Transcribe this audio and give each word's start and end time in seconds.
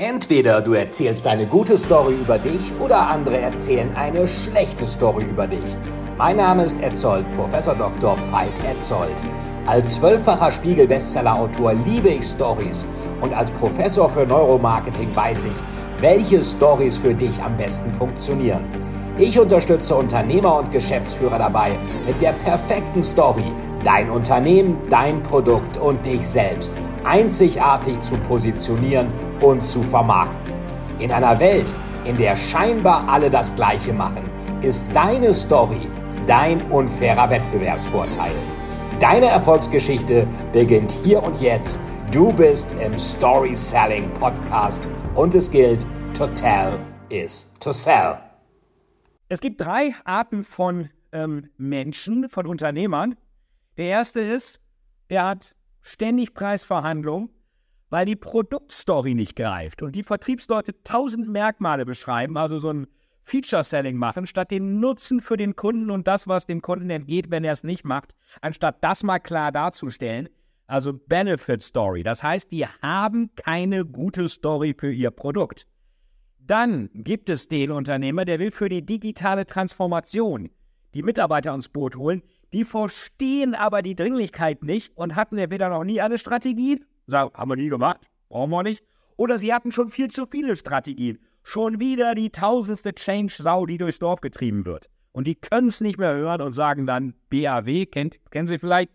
Entweder 0.00 0.62
du 0.62 0.72
erzählst 0.72 1.26
eine 1.26 1.44
gute 1.44 1.76
Story 1.76 2.14
über 2.14 2.38
dich 2.38 2.72
oder 2.80 3.08
andere 3.08 3.36
erzählen 3.36 3.94
eine 3.94 4.26
schlechte 4.26 4.86
Story 4.86 5.24
über 5.24 5.46
dich. 5.46 5.76
Mein 6.16 6.38
Name 6.38 6.64
ist 6.64 6.80
Etzold, 6.80 7.30
Professor 7.36 7.74
Dr. 7.74 8.16
Veit 8.30 8.58
Etzold. 8.64 9.22
Als 9.66 9.96
zwölffacher 9.96 10.52
Spiegel-Bestseller-Autor 10.52 11.74
liebe 11.74 12.08
ich 12.08 12.24
Stories 12.24 12.86
und 13.20 13.34
als 13.34 13.50
Professor 13.50 14.08
für 14.08 14.24
Neuromarketing 14.24 15.14
weiß 15.14 15.44
ich, 15.44 16.00
welche 16.00 16.42
Stories 16.42 16.96
für 16.96 17.12
dich 17.12 17.38
am 17.42 17.58
besten 17.58 17.92
funktionieren. 17.92 18.64
Ich 19.18 19.38
unterstütze 19.38 19.94
Unternehmer 19.96 20.60
und 20.60 20.70
Geschäftsführer 20.70 21.38
dabei, 21.38 21.78
mit 22.06 22.22
der 22.22 22.32
perfekten 22.32 23.02
Story 23.02 23.52
dein 23.84 24.08
Unternehmen, 24.08 24.78
dein 24.88 25.22
Produkt 25.22 25.76
und 25.76 26.06
dich 26.06 26.26
selbst 26.26 26.72
einzigartig 27.04 28.00
zu 28.00 28.16
positionieren 28.18 29.08
und 29.40 29.64
zu 29.64 29.82
vermarkten. 29.82 30.52
In 30.98 31.12
einer 31.12 31.38
Welt, 31.40 31.74
in 32.04 32.16
der 32.16 32.36
scheinbar 32.36 33.08
alle 33.08 33.30
das 33.30 33.54
Gleiche 33.54 33.92
machen, 33.92 34.24
ist 34.62 34.94
deine 34.94 35.32
Story 35.32 35.90
dein 36.26 36.70
unfairer 36.70 37.28
Wettbewerbsvorteil. 37.30 38.34
Deine 39.00 39.26
Erfolgsgeschichte 39.26 40.28
beginnt 40.52 40.92
hier 40.92 41.22
und 41.22 41.40
jetzt. 41.40 41.80
Du 42.12 42.32
bist 42.32 42.74
im 42.80 42.98
Story 42.98 43.56
Selling 43.56 44.12
Podcast 44.14 44.82
und 45.14 45.34
es 45.34 45.50
gilt, 45.50 45.86
to 46.16 46.26
tell 46.28 46.78
is 47.08 47.54
to 47.60 47.72
sell. 47.72 48.18
Es 49.28 49.40
gibt 49.40 49.60
drei 49.60 49.94
Arten 50.04 50.44
von 50.44 50.90
ähm, 51.12 51.50
Menschen, 51.56 52.28
von 52.28 52.46
Unternehmern. 52.46 53.16
Der 53.76 53.86
erste 53.86 54.20
ist, 54.20 54.60
der 55.08 55.24
hat 55.24 55.54
ständig 55.82 56.34
Preisverhandlungen, 56.34 57.30
weil 57.88 58.06
die 58.06 58.16
Produktstory 58.16 59.14
nicht 59.14 59.36
greift 59.36 59.82
und 59.82 59.94
die 59.94 60.02
Vertriebsleute 60.02 60.82
tausend 60.82 61.28
Merkmale 61.28 61.84
beschreiben, 61.84 62.36
also 62.36 62.58
so 62.58 62.72
ein 62.72 62.86
Feature-Selling 63.24 63.96
machen, 63.96 64.26
statt 64.26 64.50
den 64.50 64.80
Nutzen 64.80 65.20
für 65.20 65.36
den 65.36 65.56
Kunden 65.56 65.90
und 65.90 66.06
das, 66.06 66.26
was 66.26 66.46
dem 66.46 66.62
Kunden 66.62 66.90
entgeht, 66.90 67.30
wenn 67.30 67.44
er 67.44 67.52
es 67.52 67.64
nicht 67.64 67.84
macht, 67.84 68.14
anstatt 68.40 68.82
das 68.82 69.02
mal 69.02 69.18
klar 69.18 69.52
darzustellen. 69.52 70.28
Also 70.66 70.92
Benefit 70.92 71.62
Story. 71.62 72.04
Das 72.04 72.22
heißt, 72.22 72.52
die 72.52 72.64
haben 72.64 73.34
keine 73.34 73.84
gute 73.84 74.28
Story 74.28 74.74
für 74.78 74.92
ihr 74.92 75.10
Produkt. 75.10 75.66
Dann 76.38 76.90
gibt 76.94 77.28
es 77.28 77.48
den 77.48 77.72
Unternehmer, 77.72 78.24
der 78.24 78.38
will 78.38 78.50
für 78.50 78.68
die 78.68 78.84
digitale 78.84 79.46
Transformation 79.46 80.48
die 80.94 81.02
Mitarbeiter 81.02 81.54
ins 81.54 81.68
Boot 81.68 81.96
holen. 81.96 82.22
Die 82.52 82.64
verstehen 82.64 83.54
aber 83.54 83.82
die 83.82 83.94
Dringlichkeit 83.94 84.62
nicht 84.62 84.96
und 84.96 85.14
hatten 85.14 85.38
entweder 85.38 85.68
noch 85.68 85.84
nie 85.84 86.00
eine 86.00 86.18
Strategie, 86.18 86.84
sagen, 87.06 87.30
haben 87.34 87.50
wir 87.50 87.56
nie 87.56 87.68
gemacht, 87.68 88.00
brauchen 88.28 88.50
wir 88.50 88.62
nicht, 88.62 88.82
oder 89.16 89.38
sie 89.38 89.52
hatten 89.52 89.72
schon 89.72 89.88
viel 89.88 90.10
zu 90.10 90.26
viele 90.26 90.56
Strategien. 90.56 91.18
Schon 91.42 91.80
wieder 91.80 92.14
die 92.14 92.30
tausendste 92.30 92.94
Change-Sau, 92.94 93.66
die 93.66 93.78
durchs 93.78 93.98
Dorf 93.98 94.20
getrieben 94.20 94.66
wird. 94.66 94.88
Und 95.12 95.26
die 95.26 95.34
können 95.34 95.68
es 95.68 95.80
nicht 95.80 95.98
mehr 95.98 96.14
hören 96.14 96.40
und 96.40 96.52
sagen 96.52 96.86
dann, 96.86 97.14
BAW, 97.30 97.86
kennt, 97.86 98.20
kennen 98.30 98.46
Sie 98.46 98.58
vielleicht, 98.58 98.90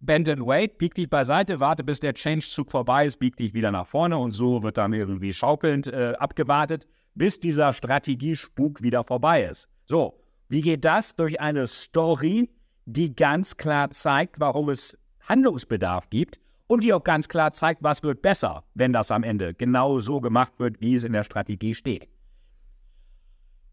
Bend 0.00 0.28
and 0.28 0.46
wait, 0.46 0.78
bieg 0.78 0.94
dich 0.94 1.10
beiseite, 1.10 1.58
warte, 1.58 1.82
bis 1.82 1.98
der 1.98 2.14
Change-Zug 2.14 2.70
vorbei 2.70 3.06
ist, 3.06 3.18
bieg 3.18 3.36
dich 3.36 3.52
wieder 3.52 3.72
nach 3.72 3.86
vorne 3.86 4.16
und 4.16 4.30
so 4.30 4.62
wird 4.62 4.76
dann 4.76 4.92
irgendwie 4.92 5.32
schaukelnd 5.32 5.88
äh, 5.88 6.14
abgewartet, 6.18 6.86
bis 7.14 7.40
dieser 7.40 7.72
Strategiespuk 7.72 8.80
wieder 8.80 9.02
vorbei 9.02 9.42
ist. 9.42 9.68
So, 9.86 10.20
wie 10.48 10.60
geht 10.60 10.84
das? 10.84 11.16
Durch 11.16 11.40
eine 11.40 11.66
Story, 11.66 12.48
die 12.88 13.14
ganz 13.14 13.56
klar 13.58 13.90
zeigt, 13.90 14.40
warum 14.40 14.70
es 14.70 14.96
Handlungsbedarf 15.28 16.08
gibt 16.08 16.40
und 16.66 16.82
die 16.82 16.94
auch 16.94 17.04
ganz 17.04 17.28
klar 17.28 17.52
zeigt, 17.52 17.82
was 17.82 18.02
wird 18.02 18.22
besser, 18.22 18.64
wenn 18.74 18.94
das 18.94 19.10
am 19.10 19.22
Ende 19.22 19.52
genau 19.52 20.00
so 20.00 20.20
gemacht 20.20 20.54
wird, 20.58 20.80
wie 20.80 20.94
es 20.94 21.04
in 21.04 21.12
der 21.12 21.24
Strategie 21.24 21.74
steht. 21.74 22.08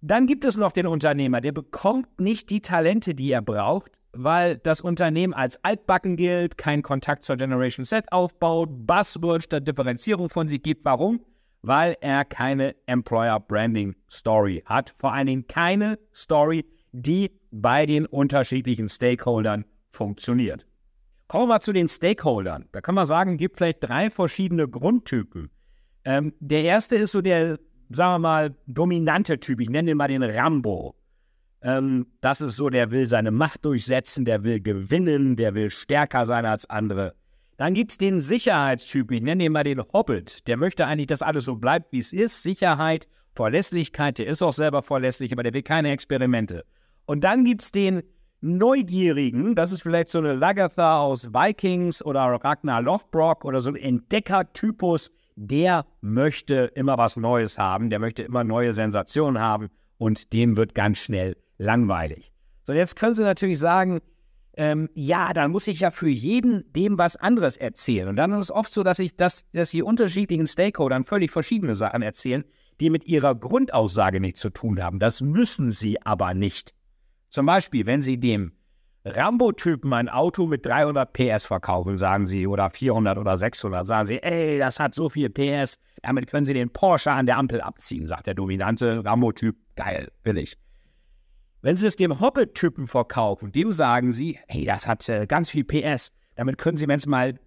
Dann 0.02 0.28
gibt 0.28 0.44
es 0.44 0.58
noch 0.58 0.74
den 0.74 0.86
Unternehmer, 0.86 1.40
der 1.40 1.54
bekommt 1.54 2.20
nicht 2.20 2.50
die 2.50 2.60
Talente, 2.60 3.16
die 3.16 3.32
er 3.32 3.42
braucht, 3.42 4.02
weil 4.12 4.58
das 4.58 4.82
Unternehmen 4.82 5.34
als 5.34 5.64
altbacken 5.64 6.18
gilt, 6.18 6.58
keinen 6.58 6.84
Kontakt 6.84 7.24
zur 7.24 7.38
Generation 7.38 7.86
Set 7.86 8.12
aufbaut, 8.12 8.70
Buzzword 8.86 9.44
statt 9.44 9.68
Differenzierung 9.68 10.30
von 10.30 10.50
sich 10.50 10.62
gibt. 10.62 10.84
Warum? 10.84 11.22
Weil 11.62 11.96
er 12.02 12.26
keine 12.26 12.76
Employer 12.86 13.40
Branding 13.40 13.96
Story 14.12 14.62
hat. 14.66 14.94
Vor 14.98 15.14
allen 15.14 15.28
Dingen 15.28 15.48
keine 15.48 15.98
Story, 16.14 16.66
die 16.96 17.32
bei 17.52 17.86
den 17.86 18.06
unterschiedlichen 18.06 18.90
Stakeholdern 18.90 19.66
funktioniert. 19.92 20.66
Kommen 21.28 21.44
wir 21.44 21.56
mal 21.56 21.62
zu 21.62 21.74
den 21.74 21.88
Stakeholdern. 21.88 22.66
Da 22.72 22.82
kann 22.82 22.96
man 22.96 23.08
sagen, 23.08 23.34
es 23.34 23.38
gibt 23.38 23.58
vielleicht 23.58 23.84
drei 23.84 24.10
verschiedene 24.10 24.68
Grundtypen. 24.68 25.50
Ähm, 26.06 26.34
der 26.40 26.64
erste 26.64 26.96
ist 26.96 27.12
so 27.12 27.22
der, 27.22 27.58
sagen 27.90 28.14
wir 28.14 28.20
mal, 28.20 28.56
dominante 28.68 29.40
Typ. 29.40 29.60
Ich 29.60 29.70
nenne 29.70 29.92
ihn 29.92 29.98
mal 29.98 30.08
den 30.08 30.24
Rambo. 30.24 30.96
Ähm, 31.62 32.06
das 32.22 32.42
ist 32.42 32.56
so, 32.56 32.70
der 32.70 32.92
will 32.92 33.08
seine 33.10 33.32
Macht 33.32 33.66
durchsetzen, 33.66 34.24
der 34.24 34.44
will 34.44 34.62
gewinnen, 34.62 35.36
der 35.36 35.56
will 35.56 35.72
stärker 35.72 36.26
sein 36.26 36.46
als 36.46 36.70
andere. 36.70 37.16
Dann 37.58 37.74
gibt 37.74 37.92
es 37.92 37.98
den 37.98 38.22
Sicherheitstypen, 38.22 39.18
ich 39.18 39.24
nenne 39.24 39.46
ihn 39.46 39.52
mal 39.52 39.64
den 39.64 39.82
Hobbit. 39.82 40.48
Der 40.48 40.58
möchte 40.58 40.86
eigentlich, 40.86 41.08
dass 41.08 41.22
alles 41.22 41.46
so 41.46 41.56
bleibt, 41.56 41.92
wie 41.92 42.00
es 42.00 42.14
ist. 42.14 42.44
Sicherheit, 42.44 43.08
Verlässlichkeit, 43.34 44.20
der 44.20 44.28
ist 44.28 44.42
auch 44.44 44.54
selber 44.54 44.82
verlässlich, 44.82 45.32
aber 45.32 45.44
der 45.44 45.54
will 45.54 45.64
keine 45.64 45.92
Experimente. 45.92 46.66
Und 47.06 47.24
dann 47.24 47.46
gibt 47.46 47.64
es 47.64 47.72
den 47.72 48.04
Neugierigen, 48.42 49.56
das 49.56 49.72
ist 49.72 49.82
vielleicht 49.82 50.10
so 50.10 50.20
eine 50.20 50.34
Lagatha 50.34 51.00
aus 51.00 51.34
Vikings 51.34 52.06
oder 52.06 52.22
Ragnar 52.22 52.82
Lothbrok 52.82 53.44
oder 53.44 53.62
so 53.62 53.70
ein 53.70 53.76
Entdeckertypus, 53.76 55.10
der 55.36 55.86
möchte 56.02 56.72
immer 56.76 56.98
was 56.98 57.18
Neues 57.18 57.58
haben, 57.58 57.90
der 57.90 58.00
möchte 58.00 58.24
immer 58.24 58.44
neue 58.44 58.74
Sensationen 58.74 59.42
haben 59.42 59.70
und 59.98 60.32
dem 60.32 60.58
wird 60.58 60.76
ganz 60.76 61.00
schnell 61.00 61.38
langweilig. 61.58 62.32
So, 62.64 62.74
jetzt 62.74 62.96
können 62.96 63.16
Sie 63.16 63.24
natürlich 63.24 63.60
sagen, 63.60 64.00
ähm, 64.58 64.90
ja, 64.94 65.34
dann 65.34 65.52
muss 65.52 65.68
ich 65.68 65.80
ja 65.80 65.92
für 65.92 66.08
jeden 66.08 66.72
dem 66.74 66.98
was 66.98 67.16
anderes 67.16 67.58
erzählen. 67.58 68.08
Und 68.08 68.16
dann 68.16 68.32
ist 68.32 68.42
es 68.42 68.52
oft 68.52 68.74
so, 68.74 68.84
dass 68.84 69.00
ich 69.00 69.16
das, 69.16 69.46
dass 69.54 69.72
die 69.72 69.82
unterschiedlichen 69.82 70.48
Stakeholdern 70.48 71.04
völlig 71.04 71.32
verschiedene 71.32 71.76
Sachen 71.76 72.02
erzählen, 72.02 72.44
die 72.80 72.90
mit 72.90 73.06
ihrer 73.06 73.36
Grundaussage 73.36 74.20
nichts 74.20 74.42
zu 74.42 74.50
tun 74.50 74.82
haben. 74.84 75.00
Das 75.00 75.22
müssen 75.22 75.72
sie 75.72 76.02
aber 76.04 76.34
nicht. 76.34 76.75
Zum 77.36 77.48
Beispiel, 77.48 77.86
wenn 77.86 78.02
Sie 78.02 78.18
dem 78.18 78.54
Rambo-Typen 79.04 79.92
ein 79.92 80.08
Auto 80.08 80.48
mit 80.48 80.66
300 80.66 81.12
PS 81.12 81.44
verkaufen, 81.44 81.98
sagen 81.98 82.28
Sie, 82.28 82.48
oder 82.48 82.70
400 82.70 83.18
oder 83.18 83.38
600, 83.38 83.86
sagen 83.86 84.08
Sie, 84.08 84.24
ey, 84.24 84.58
das 84.58 84.80
hat 84.80 84.96
so 84.96 85.10
viel 85.10 85.30
PS, 85.30 85.76
damit 86.02 86.28
können 86.28 86.46
Sie 86.46 86.54
den 86.54 86.70
Porsche 86.70 87.12
an 87.12 87.26
der 87.26 87.38
Ampel 87.38 87.60
abziehen, 87.60 88.08
sagt 88.08 88.28
der 88.28 88.36
dominante 88.36 89.04
Rambo-Typ. 89.04 89.58
Geil, 89.76 90.14
will 90.24 90.38
ich. 90.38 90.56
Wenn 91.62 91.76
Sie 91.76 91.88
es 91.88 91.98
dem 91.98 92.22
Hobbit-Typen 92.22 92.88
verkaufen, 92.88 93.52
dem 93.52 93.74
sagen 93.74 94.14
Sie, 94.14 94.40
hey, 94.48 94.64
das 94.64 94.88
hat 94.88 95.10
äh, 95.10 95.28
ganz 95.28 95.50
viel 95.50 95.66
PS. 95.66 96.14
Damit 96.36 96.58
können 96.58 96.78
Sie, 96.78 96.88
wenn 96.88 97.00
es 97.00 97.06
mal 97.06 97.38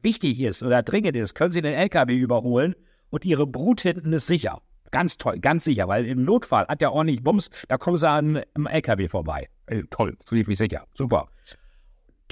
wichtig 0.00 0.40
ist 0.40 0.62
oder 0.62 0.82
dringend 0.82 1.14
ist, 1.14 1.34
können 1.34 1.52
Sie 1.52 1.60
den 1.60 1.74
LKW 1.74 2.16
überholen 2.16 2.74
und 3.10 3.26
Ihre 3.26 3.46
Brut 3.46 3.82
hinten 3.82 4.14
ist 4.14 4.28
sicher. 4.28 4.62
Ganz 4.90 5.16
toll, 5.18 5.38
ganz 5.38 5.64
sicher, 5.64 5.86
weil 5.88 6.06
im 6.06 6.24
Notfall 6.24 6.66
hat 6.66 6.80
der 6.80 6.92
ordentlich 6.92 7.22
Bums, 7.22 7.50
da 7.68 7.78
kommen 7.78 7.96
Sie 7.96 8.08
an 8.08 8.42
einem 8.54 8.66
LKW 8.66 9.08
vorbei. 9.08 9.48
Ey, 9.66 9.84
toll, 9.90 10.16
fühle 10.26 10.40
ich 10.40 10.48
mich 10.48 10.58
sicher, 10.58 10.84
super. 10.94 11.28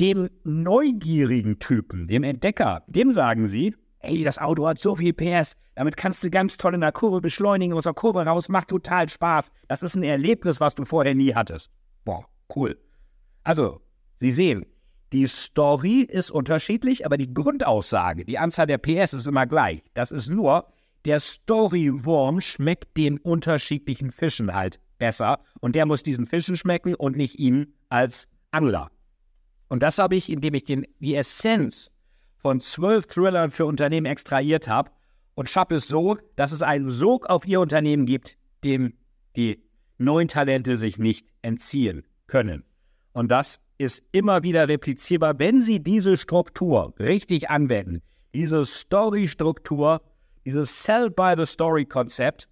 Dem 0.00 0.28
neugierigen 0.44 1.58
Typen, 1.58 2.06
dem 2.08 2.24
Entdecker, 2.24 2.82
dem 2.86 3.12
sagen 3.12 3.46
Sie, 3.46 3.76
ey, 4.00 4.24
das 4.24 4.38
Auto 4.38 4.66
hat 4.66 4.80
so 4.80 4.96
viel 4.96 5.12
PS, 5.12 5.56
damit 5.74 5.96
kannst 5.96 6.24
du 6.24 6.30
ganz 6.30 6.56
toll 6.56 6.74
in 6.74 6.80
der 6.80 6.92
Kurve 6.92 7.20
beschleunigen, 7.20 7.76
aus 7.76 7.84
der 7.84 7.94
Kurve 7.94 8.24
raus, 8.24 8.48
macht 8.48 8.68
total 8.68 9.08
Spaß. 9.08 9.52
Das 9.68 9.82
ist 9.82 9.94
ein 9.94 10.02
Erlebnis, 10.02 10.60
was 10.60 10.74
du 10.74 10.84
vorher 10.84 11.14
nie 11.14 11.34
hattest. 11.34 11.70
Boah, 12.04 12.24
cool. 12.54 12.76
Also, 13.44 13.80
Sie 14.16 14.32
sehen, 14.32 14.66
die 15.12 15.26
Story 15.26 16.00
ist 16.00 16.30
unterschiedlich, 16.30 17.06
aber 17.06 17.16
die 17.16 17.32
Grundaussage, 17.32 18.24
die 18.24 18.38
Anzahl 18.38 18.66
der 18.66 18.78
PS 18.78 19.12
ist 19.12 19.26
immer 19.26 19.46
gleich. 19.46 19.82
Das 19.94 20.10
ist 20.10 20.28
nur, 20.28 20.66
der 21.04 21.20
Storywurm 21.20 22.40
schmeckt 22.40 22.96
den 22.96 23.18
unterschiedlichen 23.18 24.10
Fischen 24.10 24.54
halt 24.54 24.80
besser 24.98 25.40
und 25.60 25.74
der 25.74 25.86
muss 25.86 26.02
diesen 26.02 26.26
Fischen 26.26 26.56
schmecken 26.56 26.94
und 26.94 27.16
nicht 27.16 27.38
Ihnen 27.38 27.74
als 27.88 28.28
Angler. 28.50 28.90
Und 29.68 29.82
das 29.82 29.98
habe 29.98 30.16
ich, 30.16 30.30
indem 30.30 30.54
ich 30.54 30.64
den, 30.64 30.86
die 30.98 31.14
Essenz 31.14 31.92
von 32.38 32.60
zwölf 32.60 33.06
Thrillern 33.06 33.50
für 33.50 33.66
Unternehmen 33.66 34.06
extrahiert 34.06 34.68
habe 34.68 34.90
und 35.34 35.48
schaffe 35.48 35.76
es 35.76 35.88
so, 35.88 36.16
dass 36.36 36.52
es 36.52 36.62
einen 36.62 36.90
Sog 36.90 37.26
auf 37.26 37.46
Ihr 37.46 37.60
Unternehmen 37.60 38.06
gibt, 38.06 38.36
dem 38.64 38.94
die 39.36 39.62
neuen 39.98 40.28
Talente 40.28 40.76
sich 40.76 40.98
nicht 40.98 41.28
entziehen 41.42 42.04
können. 42.26 42.64
Und 43.12 43.30
das 43.30 43.60
ist 43.78 44.02
immer 44.12 44.42
wieder 44.42 44.68
replizierbar, 44.68 45.38
wenn 45.38 45.60
Sie 45.60 45.80
diese 45.80 46.16
Struktur 46.16 46.94
richtig 46.98 47.50
anwenden. 47.50 48.02
Diese 48.34 48.64
Story-Struktur, 48.64 50.02
dieses 50.44 50.82
Sell-by-the-Story-Konzept, 50.82 52.48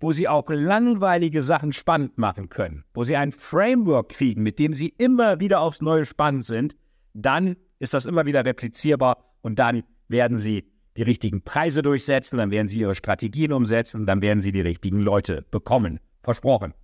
wo 0.00 0.12
Sie 0.12 0.28
auch 0.28 0.48
langweilige 0.48 1.42
Sachen 1.42 1.72
spannend 1.72 2.18
machen 2.18 2.48
können, 2.48 2.84
wo 2.94 3.04
Sie 3.04 3.16
ein 3.16 3.32
Framework 3.32 4.10
kriegen, 4.10 4.42
mit 4.42 4.58
dem 4.58 4.72
Sie 4.72 4.94
immer 4.98 5.40
wieder 5.40 5.60
aufs 5.60 5.80
Neue 5.80 6.04
spannend 6.04 6.44
sind, 6.44 6.76
dann 7.14 7.56
ist 7.78 7.94
das 7.94 8.06
immer 8.06 8.26
wieder 8.26 8.44
replizierbar 8.44 9.34
und 9.42 9.58
dann 9.58 9.82
werden 10.08 10.38
Sie 10.38 10.64
die 10.96 11.02
richtigen 11.02 11.42
Preise 11.42 11.82
durchsetzen, 11.82 12.38
dann 12.38 12.50
werden 12.50 12.68
sie 12.68 12.78
ihre 12.78 12.94
Strategien 12.94 13.52
umsetzen, 13.52 14.06
dann 14.06 14.22
werden 14.22 14.40
sie 14.40 14.52
die 14.52 14.60
richtigen 14.60 15.00
Leute 15.00 15.44
bekommen. 15.50 16.00
Versprochen. 16.22 16.74